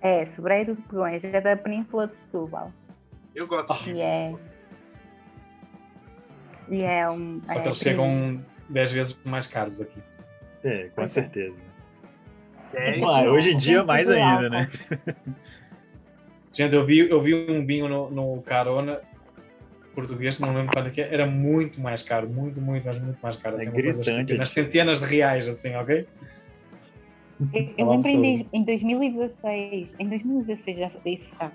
[0.00, 2.72] É, sobreiro de Pegões, é da Península de Setúbal.
[3.34, 4.02] eu gosto de E vinho.
[4.04, 4.34] é.
[6.68, 7.40] E é um.
[7.44, 10.00] Só que é eles chegam 10 vezes mais caros aqui.
[10.62, 11.06] É, com Ok.
[11.08, 11.56] certeza.
[12.72, 14.68] É, hoje em dia mais ainda, né?
[16.52, 19.00] Gente, eu vi, eu vi um vinho no, no Carona
[19.94, 23.18] português, não lembro quanto é que é, era muito mais caro, muito, muito, mas muito
[23.22, 23.56] mais caro.
[23.56, 24.00] É Assim, gritante.
[24.10, 26.06] estúpida, nas centenas de reais, assim, ok?
[27.52, 31.50] Eu, eu lembro em, dois- em 2016, em 2016 já isso já,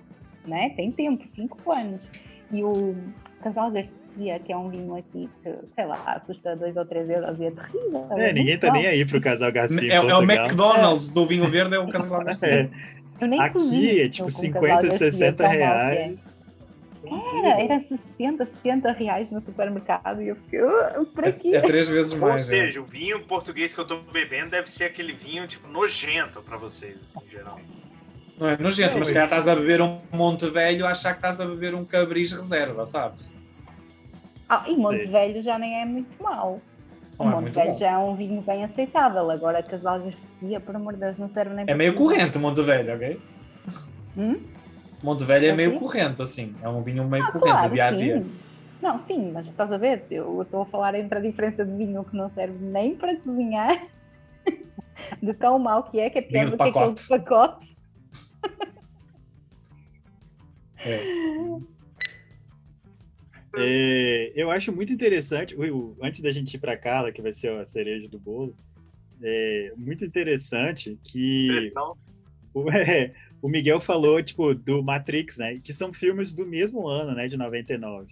[0.46, 0.70] né?
[0.76, 2.10] Tem tempo, 5 anos.
[2.52, 2.96] E o
[3.42, 7.40] Casal Garcia, que é um vinho aqui que, sei lá, custa 2 ou 3 euros
[7.40, 8.08] e é terrível.
[8.18, 9.92] É, ninguém tá nem aí pro casal Garcia.
[9.92, 10.22] É, é o.
[10.24, 12.50] McDonald's do vinho verde, é o casal Garcia.
[12.50, 12.70] É,
[13.22, 15.66] Eu nem aqui cozinho é tipo o 50, Casal Garcia, 60 tão mal que é.
[15.94, 16.39] reais.
[17.04, 17.80] Era, era
[18.18, 21.50] 60, 70 reais no supermercado e eu fiquei, "Ah, para quê?
[21.50, 22.42] É, é três vezes Ou mais.
[22.42, 22.46] é.
[22.66, 26.58] seja, o vinho português que eu tô bebendo deve ser aquele vinho, tipo, nojento pra
[26.58, 27.60] vocês, assim, em geral.
[28.38, 31.40] Não é nojento, Não, mas calhar estás a beber um Monte Velho, achar que estás
[31.42, 33.30] a beber um Cabris reserva, sabes?
[34.48, 35.12] Ah, e Monte Sim.
[35.12, 36.62] Velho já nem é muito mau.
[37.18, 37.78] O Não é Monte Velho bom.
[37.78, 39.30] já é um vinho bem aceitável.
[39.30, 42.96] Agora Casal Garcia, por amor de Deus, não serve nem É meio corrente Monte Velho,
[42.96, 43.20] ok?
[44.18, 44.38] Hum?
[45.04, 46.56] Monte Velho é É meio corrente, assim.
[46.62, 48.26] É um vinho meio Ah, corrente, claro, dia a dia.
[48.82, 50.06] Não, sim, mas estás a ver?
[50.10, 53.88] Eu estou a falar entre a diferença de vinho que não serve nem para cozinhar,
[55.22, 57.78] de tão mau que é, que é pior do que aquele de pacote.
[60.86, 61.00] É.
[63.58, 65.56] É, eu acho muito interessante,
[66.02, 68.56] antes da gente ir para Carla, que vai ser a cereja do bolo,
[69.22, 71.98] é muito interessante que Impressão.
[72.74, 75.60] é, o Miguel falou, tipo, do Matrix, né?
[75.64, 77.28] Que são filmes do mesmo ano, né?
[77.28, 78.08] De 99.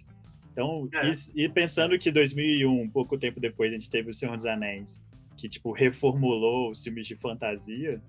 [0.52, 1.10] Então, É.
[1.36, 4.46] e, e pensando que 2001, um pouco tempo depois, a gente teve O Senhor dos
[4.46, 5.00] Anéis,
[5.36, 8.00] que, tipo, reformulou os filmes de fantasia,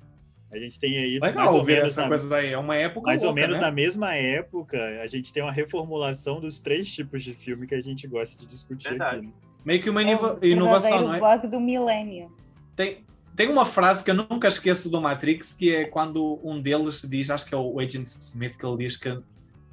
[0.51, 2.51] a gente tem aí mais Legal ou ouvir menos essa na, coisa daí.
[2.53, 3.65] É uma época mais ou louca, menos né?
[3.65, 7.81] na mesma época, a gente tem uma reformulação dos três tipos de filme que a
[7.81, 9.17] gente gosta de discutir Verdade.
[9.17, 9.25] aqui.
[9.27, 9.33] né?
[9.63, 11.19] Meio que uma É inova- o inovação, não é?
[11.19, 12.31] verdadeiro bug do milênio.
[12.75, 13.03] Tem,
[13.39, 17.29] tem uma frase que eu nunca esqueço do Matrix, que é quando um deles diz,
[17.29, 19.17] acho que é o Agent Smith, que ele diz que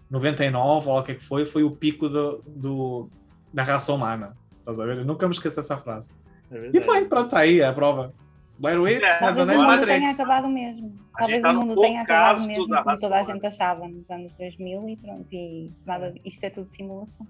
[0.09, 3.11] 99, ou o que é que foi, foi o pico do, do-
[3.53, 4.37] da raça humana.
[4.61, 4.99] Estás a ver?
[4.99, 6.15] Eu nunca me esqueço dessa frase.
[6.49, 8.15] É E foi, pronto, está aí a prova.
[8.57, 9.99] Blair Witch, É, Senhor dos Talvez o Anéis, mundo Matrix.
[9.99, 10.95] tenha acabado mesmo.
[11.19, 14.37] Talvez tá o mundo tenha acabado mesmo como raça toda a gente achava nos anos
[14.37, 15.27] 2000 e pronto.
[15.33, 17.27] E nada, isto é tudo simulação.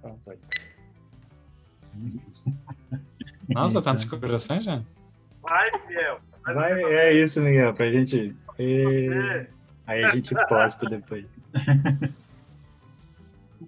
[0.00, 0.38] Pronto.
[3.48, 4.92] Nossa, tantos corações, gente.
[5.42, 6.18] Vai, Fiel.
[6.44, 8.34] Vai, é isso, Miguel, pra gente.
[8.58, 9.46] E...
[9.86, 11.24] Aí a gente posta depois.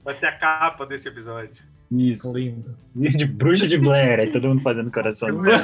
[0.04, 1.62] Vai ser a capa desse episódio.
[1.90, 2.36] Isso.
[2.36, 2.76] Lindo.
[2.94, 5.54] De bruxa de Blair, aí todo mundo fazendo coraçãozinho.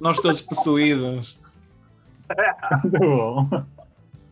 [0.00, 1.38] Nós todos possuídos.
[2.82, 3.64] Muito bom.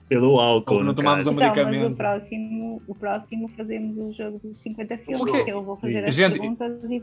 [0.09, 0.77] Pelo álcool.
[0.77, 1.31] Ou não tomamos caso.
[1.31, 1.93] um Então, medicamento.
[1.93, 5.33] o próximo, o próximo fazemos o jogo dos 50 filmes.
[5.33, 5.45] quê?
[5.45, 7.03] que Eu vou fazer as Gente, perguntas e.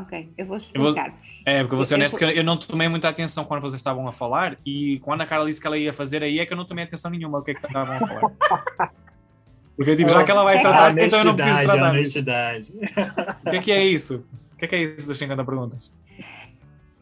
[0.00, 1.14] Ok, eu vou Eu vou- explicar.
[1.44, 3.60] É, porque eu vou ser Eu- honesto eu- que eu- não tomei muita atenção quando
[3.62, 6.46] vocês estavam a falar e quando a Carla disse que ela ia fazer aí é
[6.46, 8.30] que eu não tomei atenção nenhuma ao que é que estavam a falar.
[9.76, 12.72] Porque tipo, já que ela vai É tratar, então eu não preciso tratar honestidade.
[13.46, 14.24] O que é que é isso?
[14.52, 15.90] O que é que é isso das 50 perguntas?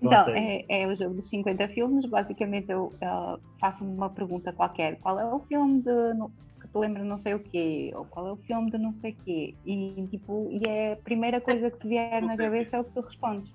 [0.01, 2.05] Então, é, é o jogo dos 50 filmes.
[2.07, 4.97] Basicamente, eu ah, faço uma pergunta qualquer.
[5.01, 6.15] Qual é o filme de.
[6.15, 6.31] no-
[6.69, 7.91] que te lembra não sei o quê?
[7.95, 9.55] Ou qual é o filme de não sei o quê?
[9.65, 12.85] E, tipo, e é a primeira coisa que te vier Não na cabeça é o
[12.85, 13.51] que tu respondes.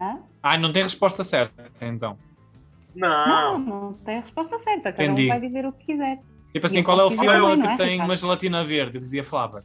[0.00, 0.22] Hã?
[0.42, 2.18] Ah, não tem resposta certa, então.
[2.94, 3.58] Não, Não.
[3.58, 4.92] não tem a resposta certa.
[4.92, 5.24] Cada Entendi.
[5.24, 6.18] um vai dizer o que quiser.
[6.52, 8.08] Tipo assim, E qual é o filme também, que é, tem Ricardo?
[8.08, 8.98] uma gelatina verde?
[8.98, 9.64] Dizia Flávia.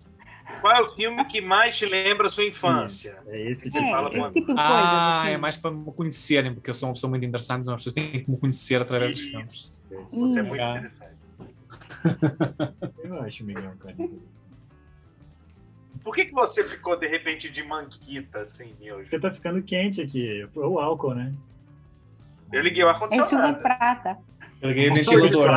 [0.61, 3.09] Qual é o filme que mais te lembra a sua infância?
[3.09, 3.79] Isso, É esse Você.
[3.79, 4.61] É, fala esse tipo de coisa.
[4.61, 5.31] Ah, assim.
[5.31, 8.11] é mais para me conhecerem, porque eu sou uma pessoa muito interessante, as pessoas têm
[8.23, 9.71] que me conhecer através dos filmes.
[9.91, 10.19] Isso.
[10.19, 11.10] Você é muito interessante.
[13.03, 13.95] Eu acho Miguel, cara.
[16.03, 19.03] Por que, que você ficou de repente de manguita assim, hoje?
[19.03, 20.47] Porque tá ficando quente aqui.
[20.55, 21.33] O álcool, né?
[22.51, 23.59] Eu liguei o É chuva ar-condicionado.
[23.61, 24.17] prata.
[24.61, 25.49] Eu liguei o ventilador.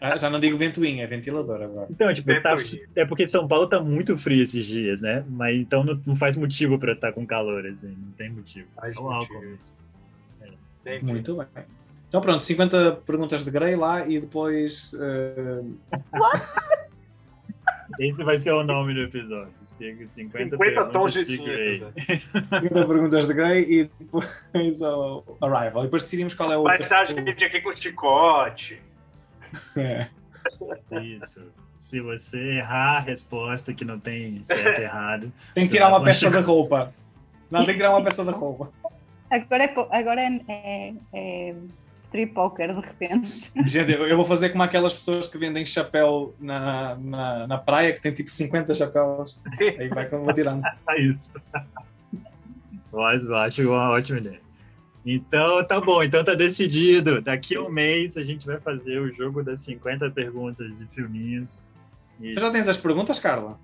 [0.00, 1.88] Ah, Já não digo ventoinha, é ventilador agora.
[1.90, 2.56] Então, tipo, tá,
[2.94, 5.24] é porque São Paulo tá muito frio esses dias, né?
[5.28, 7.96] Mas então não, não faz motivo pra estar com calor, assim.
[7.98, 8.68] Não tem motivo.
[8.76, 9.58] Faz é o álcool motivo.
[10.40, 10.58] mesmo.
[10.82, 11.04] Entendi.
[11.04, 11.64] Muito bem.
[12.08, 15.62] Então pronto, 50 perguntas de Grey lá e depois eh,
[17.98, 19.52] Esse vai ser o nome do episódio.
[19.64, 21.76] Explica 50, 50 tons de perguntas Grey.
[21.76, 21.92] cinza.
[22.62, 25.82] 50 perguntas de Grey e depois o Arrival.
[25.82, 28.80] E depois decidimos qual é o Vai estar aqui com chicote.
[29.76, 30.08] É.
[31.02, 31.42] Isso.
[31.76, 36.02] Se você errar a resposta que não tem certo e errado, Tem que tirar uma
[36.02, 36.92] peça da roupa.
[37.50, 38.72] Não, tem que tirar uma peça da roupa.
[39.30, 41.54] Agora é, agora é, é, é
[42.16, 43.52] street poker, de repente.
[43.68, 47.92] Gente, eu eu vou fazer como aquelas pessoas que vendem chapéu na, na, na praia,
[47.92, 49.38] que tem tipo 50 chapéus.
[49.78, 50.62] Aí vai como vou tirando.
[50.88, 51.20] é isso.
[52.92, 54.40] Mas eu acho uma ótima ideia.
[55.04, 56.02] Então, tá bom.
[56.02, 57.20] Então tá decidido.
[57.20, 61.70] Daqui a um mês a gente vai fazer o jogo das 50 perguntas de filminhos.
[62.20, 63.58] E- já tens as perguntas, Carla?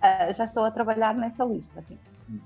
[0.00, 1.78] Ah, já estou a trabalhar nessa lista.
[1.78, 1.96] assim.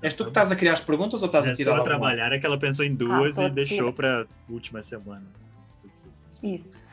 [0.01, 2.31] És tu que estás a criar as perguntas ou estás a tirar estou a trabalhar,
[2.31, 5.45] é que ela pensou em duas Ah, e deixou para últimas semanas.
[5.83, 6.05] Isso.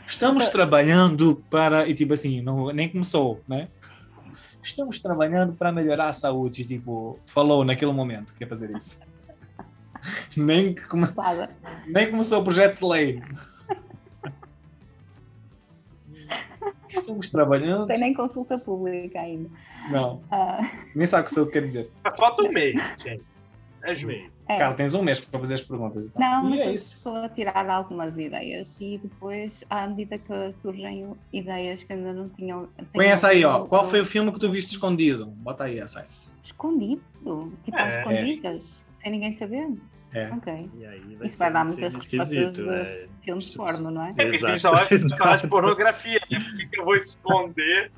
[0.07, 1.89] Estamos trabalhando para.
[1.89, 3.69] E tipo assim, não, nem começou, né?
[4.63, 6.63] Estamos trabalhando para melhorar a saúde.
[6.63, 8.99] e, Tipo, falou naquele momento que ia fazer isso.
[10.37, 11.09] nem, que come-
[11.87, 13.23] nem começou o projeto de lei.
[16.99, 17.87] Estamos Não trabalhando.
[17.87, 19.49] tem nem consulta pública ainda.
[19.91, 21.91] Não, Ah, nem sabe o que isso quer dizer.
[22.19, 23.23] Falta um mês, gente.
[23.83, 24.31] É justo.
[24.49, 24.59] é.
[24.59, 26.07] Cara, tens um mês para fazer as perguntas.
[26.09, 26.21] Então.
[26.23, 26.97] Não, e mas é eu isso.
[26.97, 32.31] estou a tirar algumas ideias e depois, à medida que surgem ideias que ainda não
[32.31, 32.67] tinham.
[32.95, 33.67] Põe essa aí, ó.
[33.67, 35.27] Qual foi o filme que tu viste escondido?
[35.27, 36.07] Bota aí essa aí.
[36.43, 37.03] Escondido?
[37.65, 37.99] Tipo, É.
[38.01, 38.65] escondidas?
[39.03, 39.69] Sem ninguém saber?
[40.15, 40.31] É.
[40.33, 40.71] Ok.
[40.79, 42.63] E aí vai Isso ser vai dar um muitas respostas esquisito.
[42.63, 43.09] de- é.
[43.25, 44.11] Filmes de porno, não é?
[44.11, 46.21] É porque a gente vai falar de pornografia.
[46.31, 46.39] Né?
[46.41, 47.91] Por que que eu vou esconder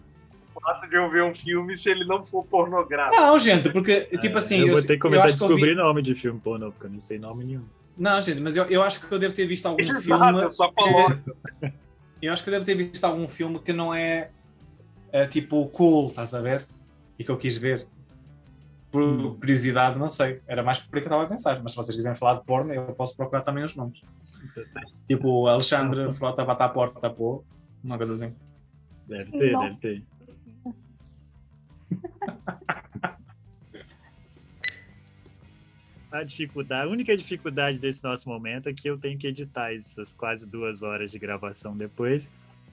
[0.55, 3.21] o fato de eu ver um filme se ele não for pornográfico?
[3.21, 4.61] Não, gente, porque, tipo É, assim.
[4.61, 6.91] eu vou ter que começar a eu vi- descobrir nome de filme pornô, porque eu
[6.91, 7.65] não sei nome nenhum.
[7.99, 10.43] Não, gente, mas eu, eu acho que eu devo ter visto algum Exato, filme.
[10.43, 11.19] eu só coloco.
[12.23, 14.31] Eu acho que eu devo ter visto algum filme que não é,
[15.13, 16.67] é, tipo cool, estás a ver?
[17.19, 17.87] E que eu quis ver.
[18.97, 20.41] Por curiosidade, não sei.
[20.47, 21.63] Era mais por aí que eu estava a pensar.
[21.63, 24.01] Mas se vocês quiserem falar de porno, eu posso procurar também os nomes.
[25.07, 27.45] Tipo, Alexandre Frota bate à porta, pô.
[27.85, 28.35] Uma coisa assim.
[29.07, 29.61] Deve ter, Não.
[29.61, 30.03] deve ter.
[36.11, 40.15] A dificuldade, a única dificuldade desse nosso momento é que eu tenho que editar essas
[40.15, 42.31] quase duas horas de gravação depois,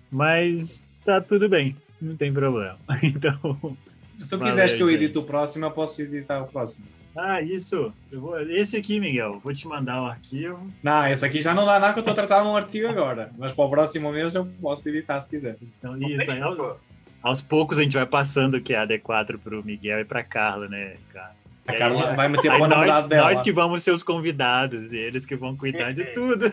[0.10, 2.78] mas tá tudo bem, não tem problema.
[3.04, 3.76] Então,
[4.18, 5.04] Se tu quiseres que eu gente.
[5.04, 6.86] edite o próximo, eu posso editar o próximo.
[7.16, 10.68] ah, isso, eu vou, esse aqui, Miguel, vou te mandar o arquivo.
[10.82, 13.32] Não, esse aqui já não dá nada que eu estou a tratar num artigo agora.
[13.38, 15.58] Mas para o próximo mês eu posso editar se quiser.
[15.80, 16.78] Então, isso aí, aos,
[17.22, 21.34] aos poucos a gente vai passando o QAD4 pro Miguel e pra Carla, né, cara?
[21.68, 23.32] A aí, Carla vai meter para o namorado nós, dela.
[23.32, 26.52] nós que vamos ser os convidados e eles que vão cuidar de tudo.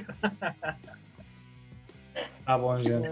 [2.44, 3.08] Tá bom, gente.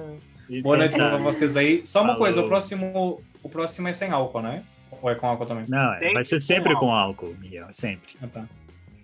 [0.63, 1.85] Boa noite para vocês aí.
[1.85, 2.19] Só uma Falou.
[2.21, 4.63] coisa, o próximo, o próximo é sem álcool, não é?
[5.03, 5.65] Ou é com álcool também?
[5.69, 8.15] Não, é, Tem vai ser sempre com com álcool, Miguel, sempre.
[8.23, 8.45] Ah, tá.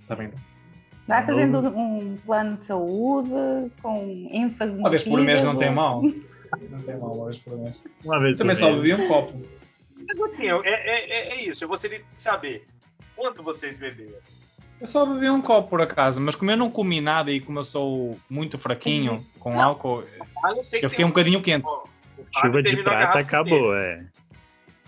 [0.09, 0.31] Tá bem.
[1.07, 5.71] Vai fazendo um plano de saúde com ênfase no Uma vez por mês não tem
[5.73, 6.03] mal.
[6.03, 7.83] Não tem mal, uma vez por mês.
[8.05, 8.83] Uma vez Também por só mês.
[8.83, 9.43] bebi um copo.
[10.07, 11.63] Mas assim, eu- é, é, é- é isso.
[11.65, 12.67] Eu gostaria de saber
[13.15, 14.19] quanto vocês beberam.
[14.81, 17.59] Eu só bebi um copo por acaso, mas como eu não comi nada e como
[17.59, 20.05] eu sou muito fraquinho com álcool,
[20.45, 21.67] Ah, eu, eu fiquei um bocadinho quente.
[21.69, 21.89] O
[22.35, 23.83] Fábio Chuva de prata acabou, dele.
[23.83, 24.05] é.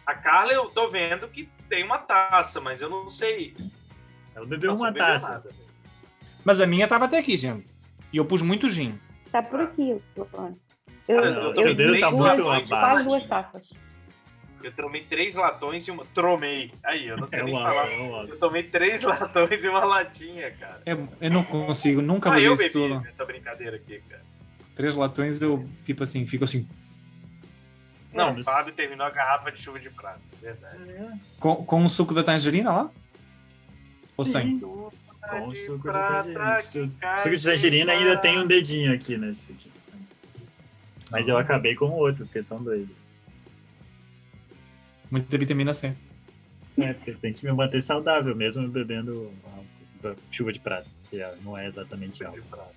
[0.05, 3.57] A Carla eu tô vendo que tem uma taça, mas eu não sei.
[4.35, 5.29] Ela bebeu Nossa, uma taça.
[5.31, 5.51] nada.
[6.45, 7.75] Mas a minha estava até aqui, gente.
[8.13, 8.99] E eu pus muito gin.
[9.25, 10.01] Está por aqui.
[10.15, 10.55] Eu, Cara,
[11.09, 13.05] eu, o seu dedo tá duas- muito quase abaixo.
[13.09, 13.71] duas taças.
[13.73, 13.79] Eu
[14.73, 16.05] tomei três latões e uma.
[16.07, 16.73] Tromei.
[16.83, 17.89] Aí, eu não sei É nem uma, falar.
[17.91, 20.81] é Eu tomei três latões e uma latinha, cara.
[20.85, 23.07] Eu, eu não consigo, nunca Ah, bebi eu isso bebi tudo.
[23.07, 24.23] essa brincadeira aqui, cara.
[24.75, 26.69] Três latões, eu, tipo assim, fico assim.
[28.13, 31.21] Não, o Fábio terminou a garrafa de chuva de prata, é verdade.
[31.39, 32.91] Com, com o suco da tangerina lá?
[34.17, 34.59] Ou sem?
[34.59, 34.91] Com
[35.49, 37.19] o suco de prata tangerina.
[37.19, 39.71] Suco de tangerina ainda tem um dedinho aqui nesse aqui.
[41.11, 42.87] Mas eu acabei com o outro, porque são dois.
[45.11, 45.95] Muita vitamina C.
[46.79, 49.33] É, tem que me manter saudável, mesmo bebendo
[50.31, 52.41] chuva de prata, que não é exatamente álcool.
[52.41, 52.77] De prata.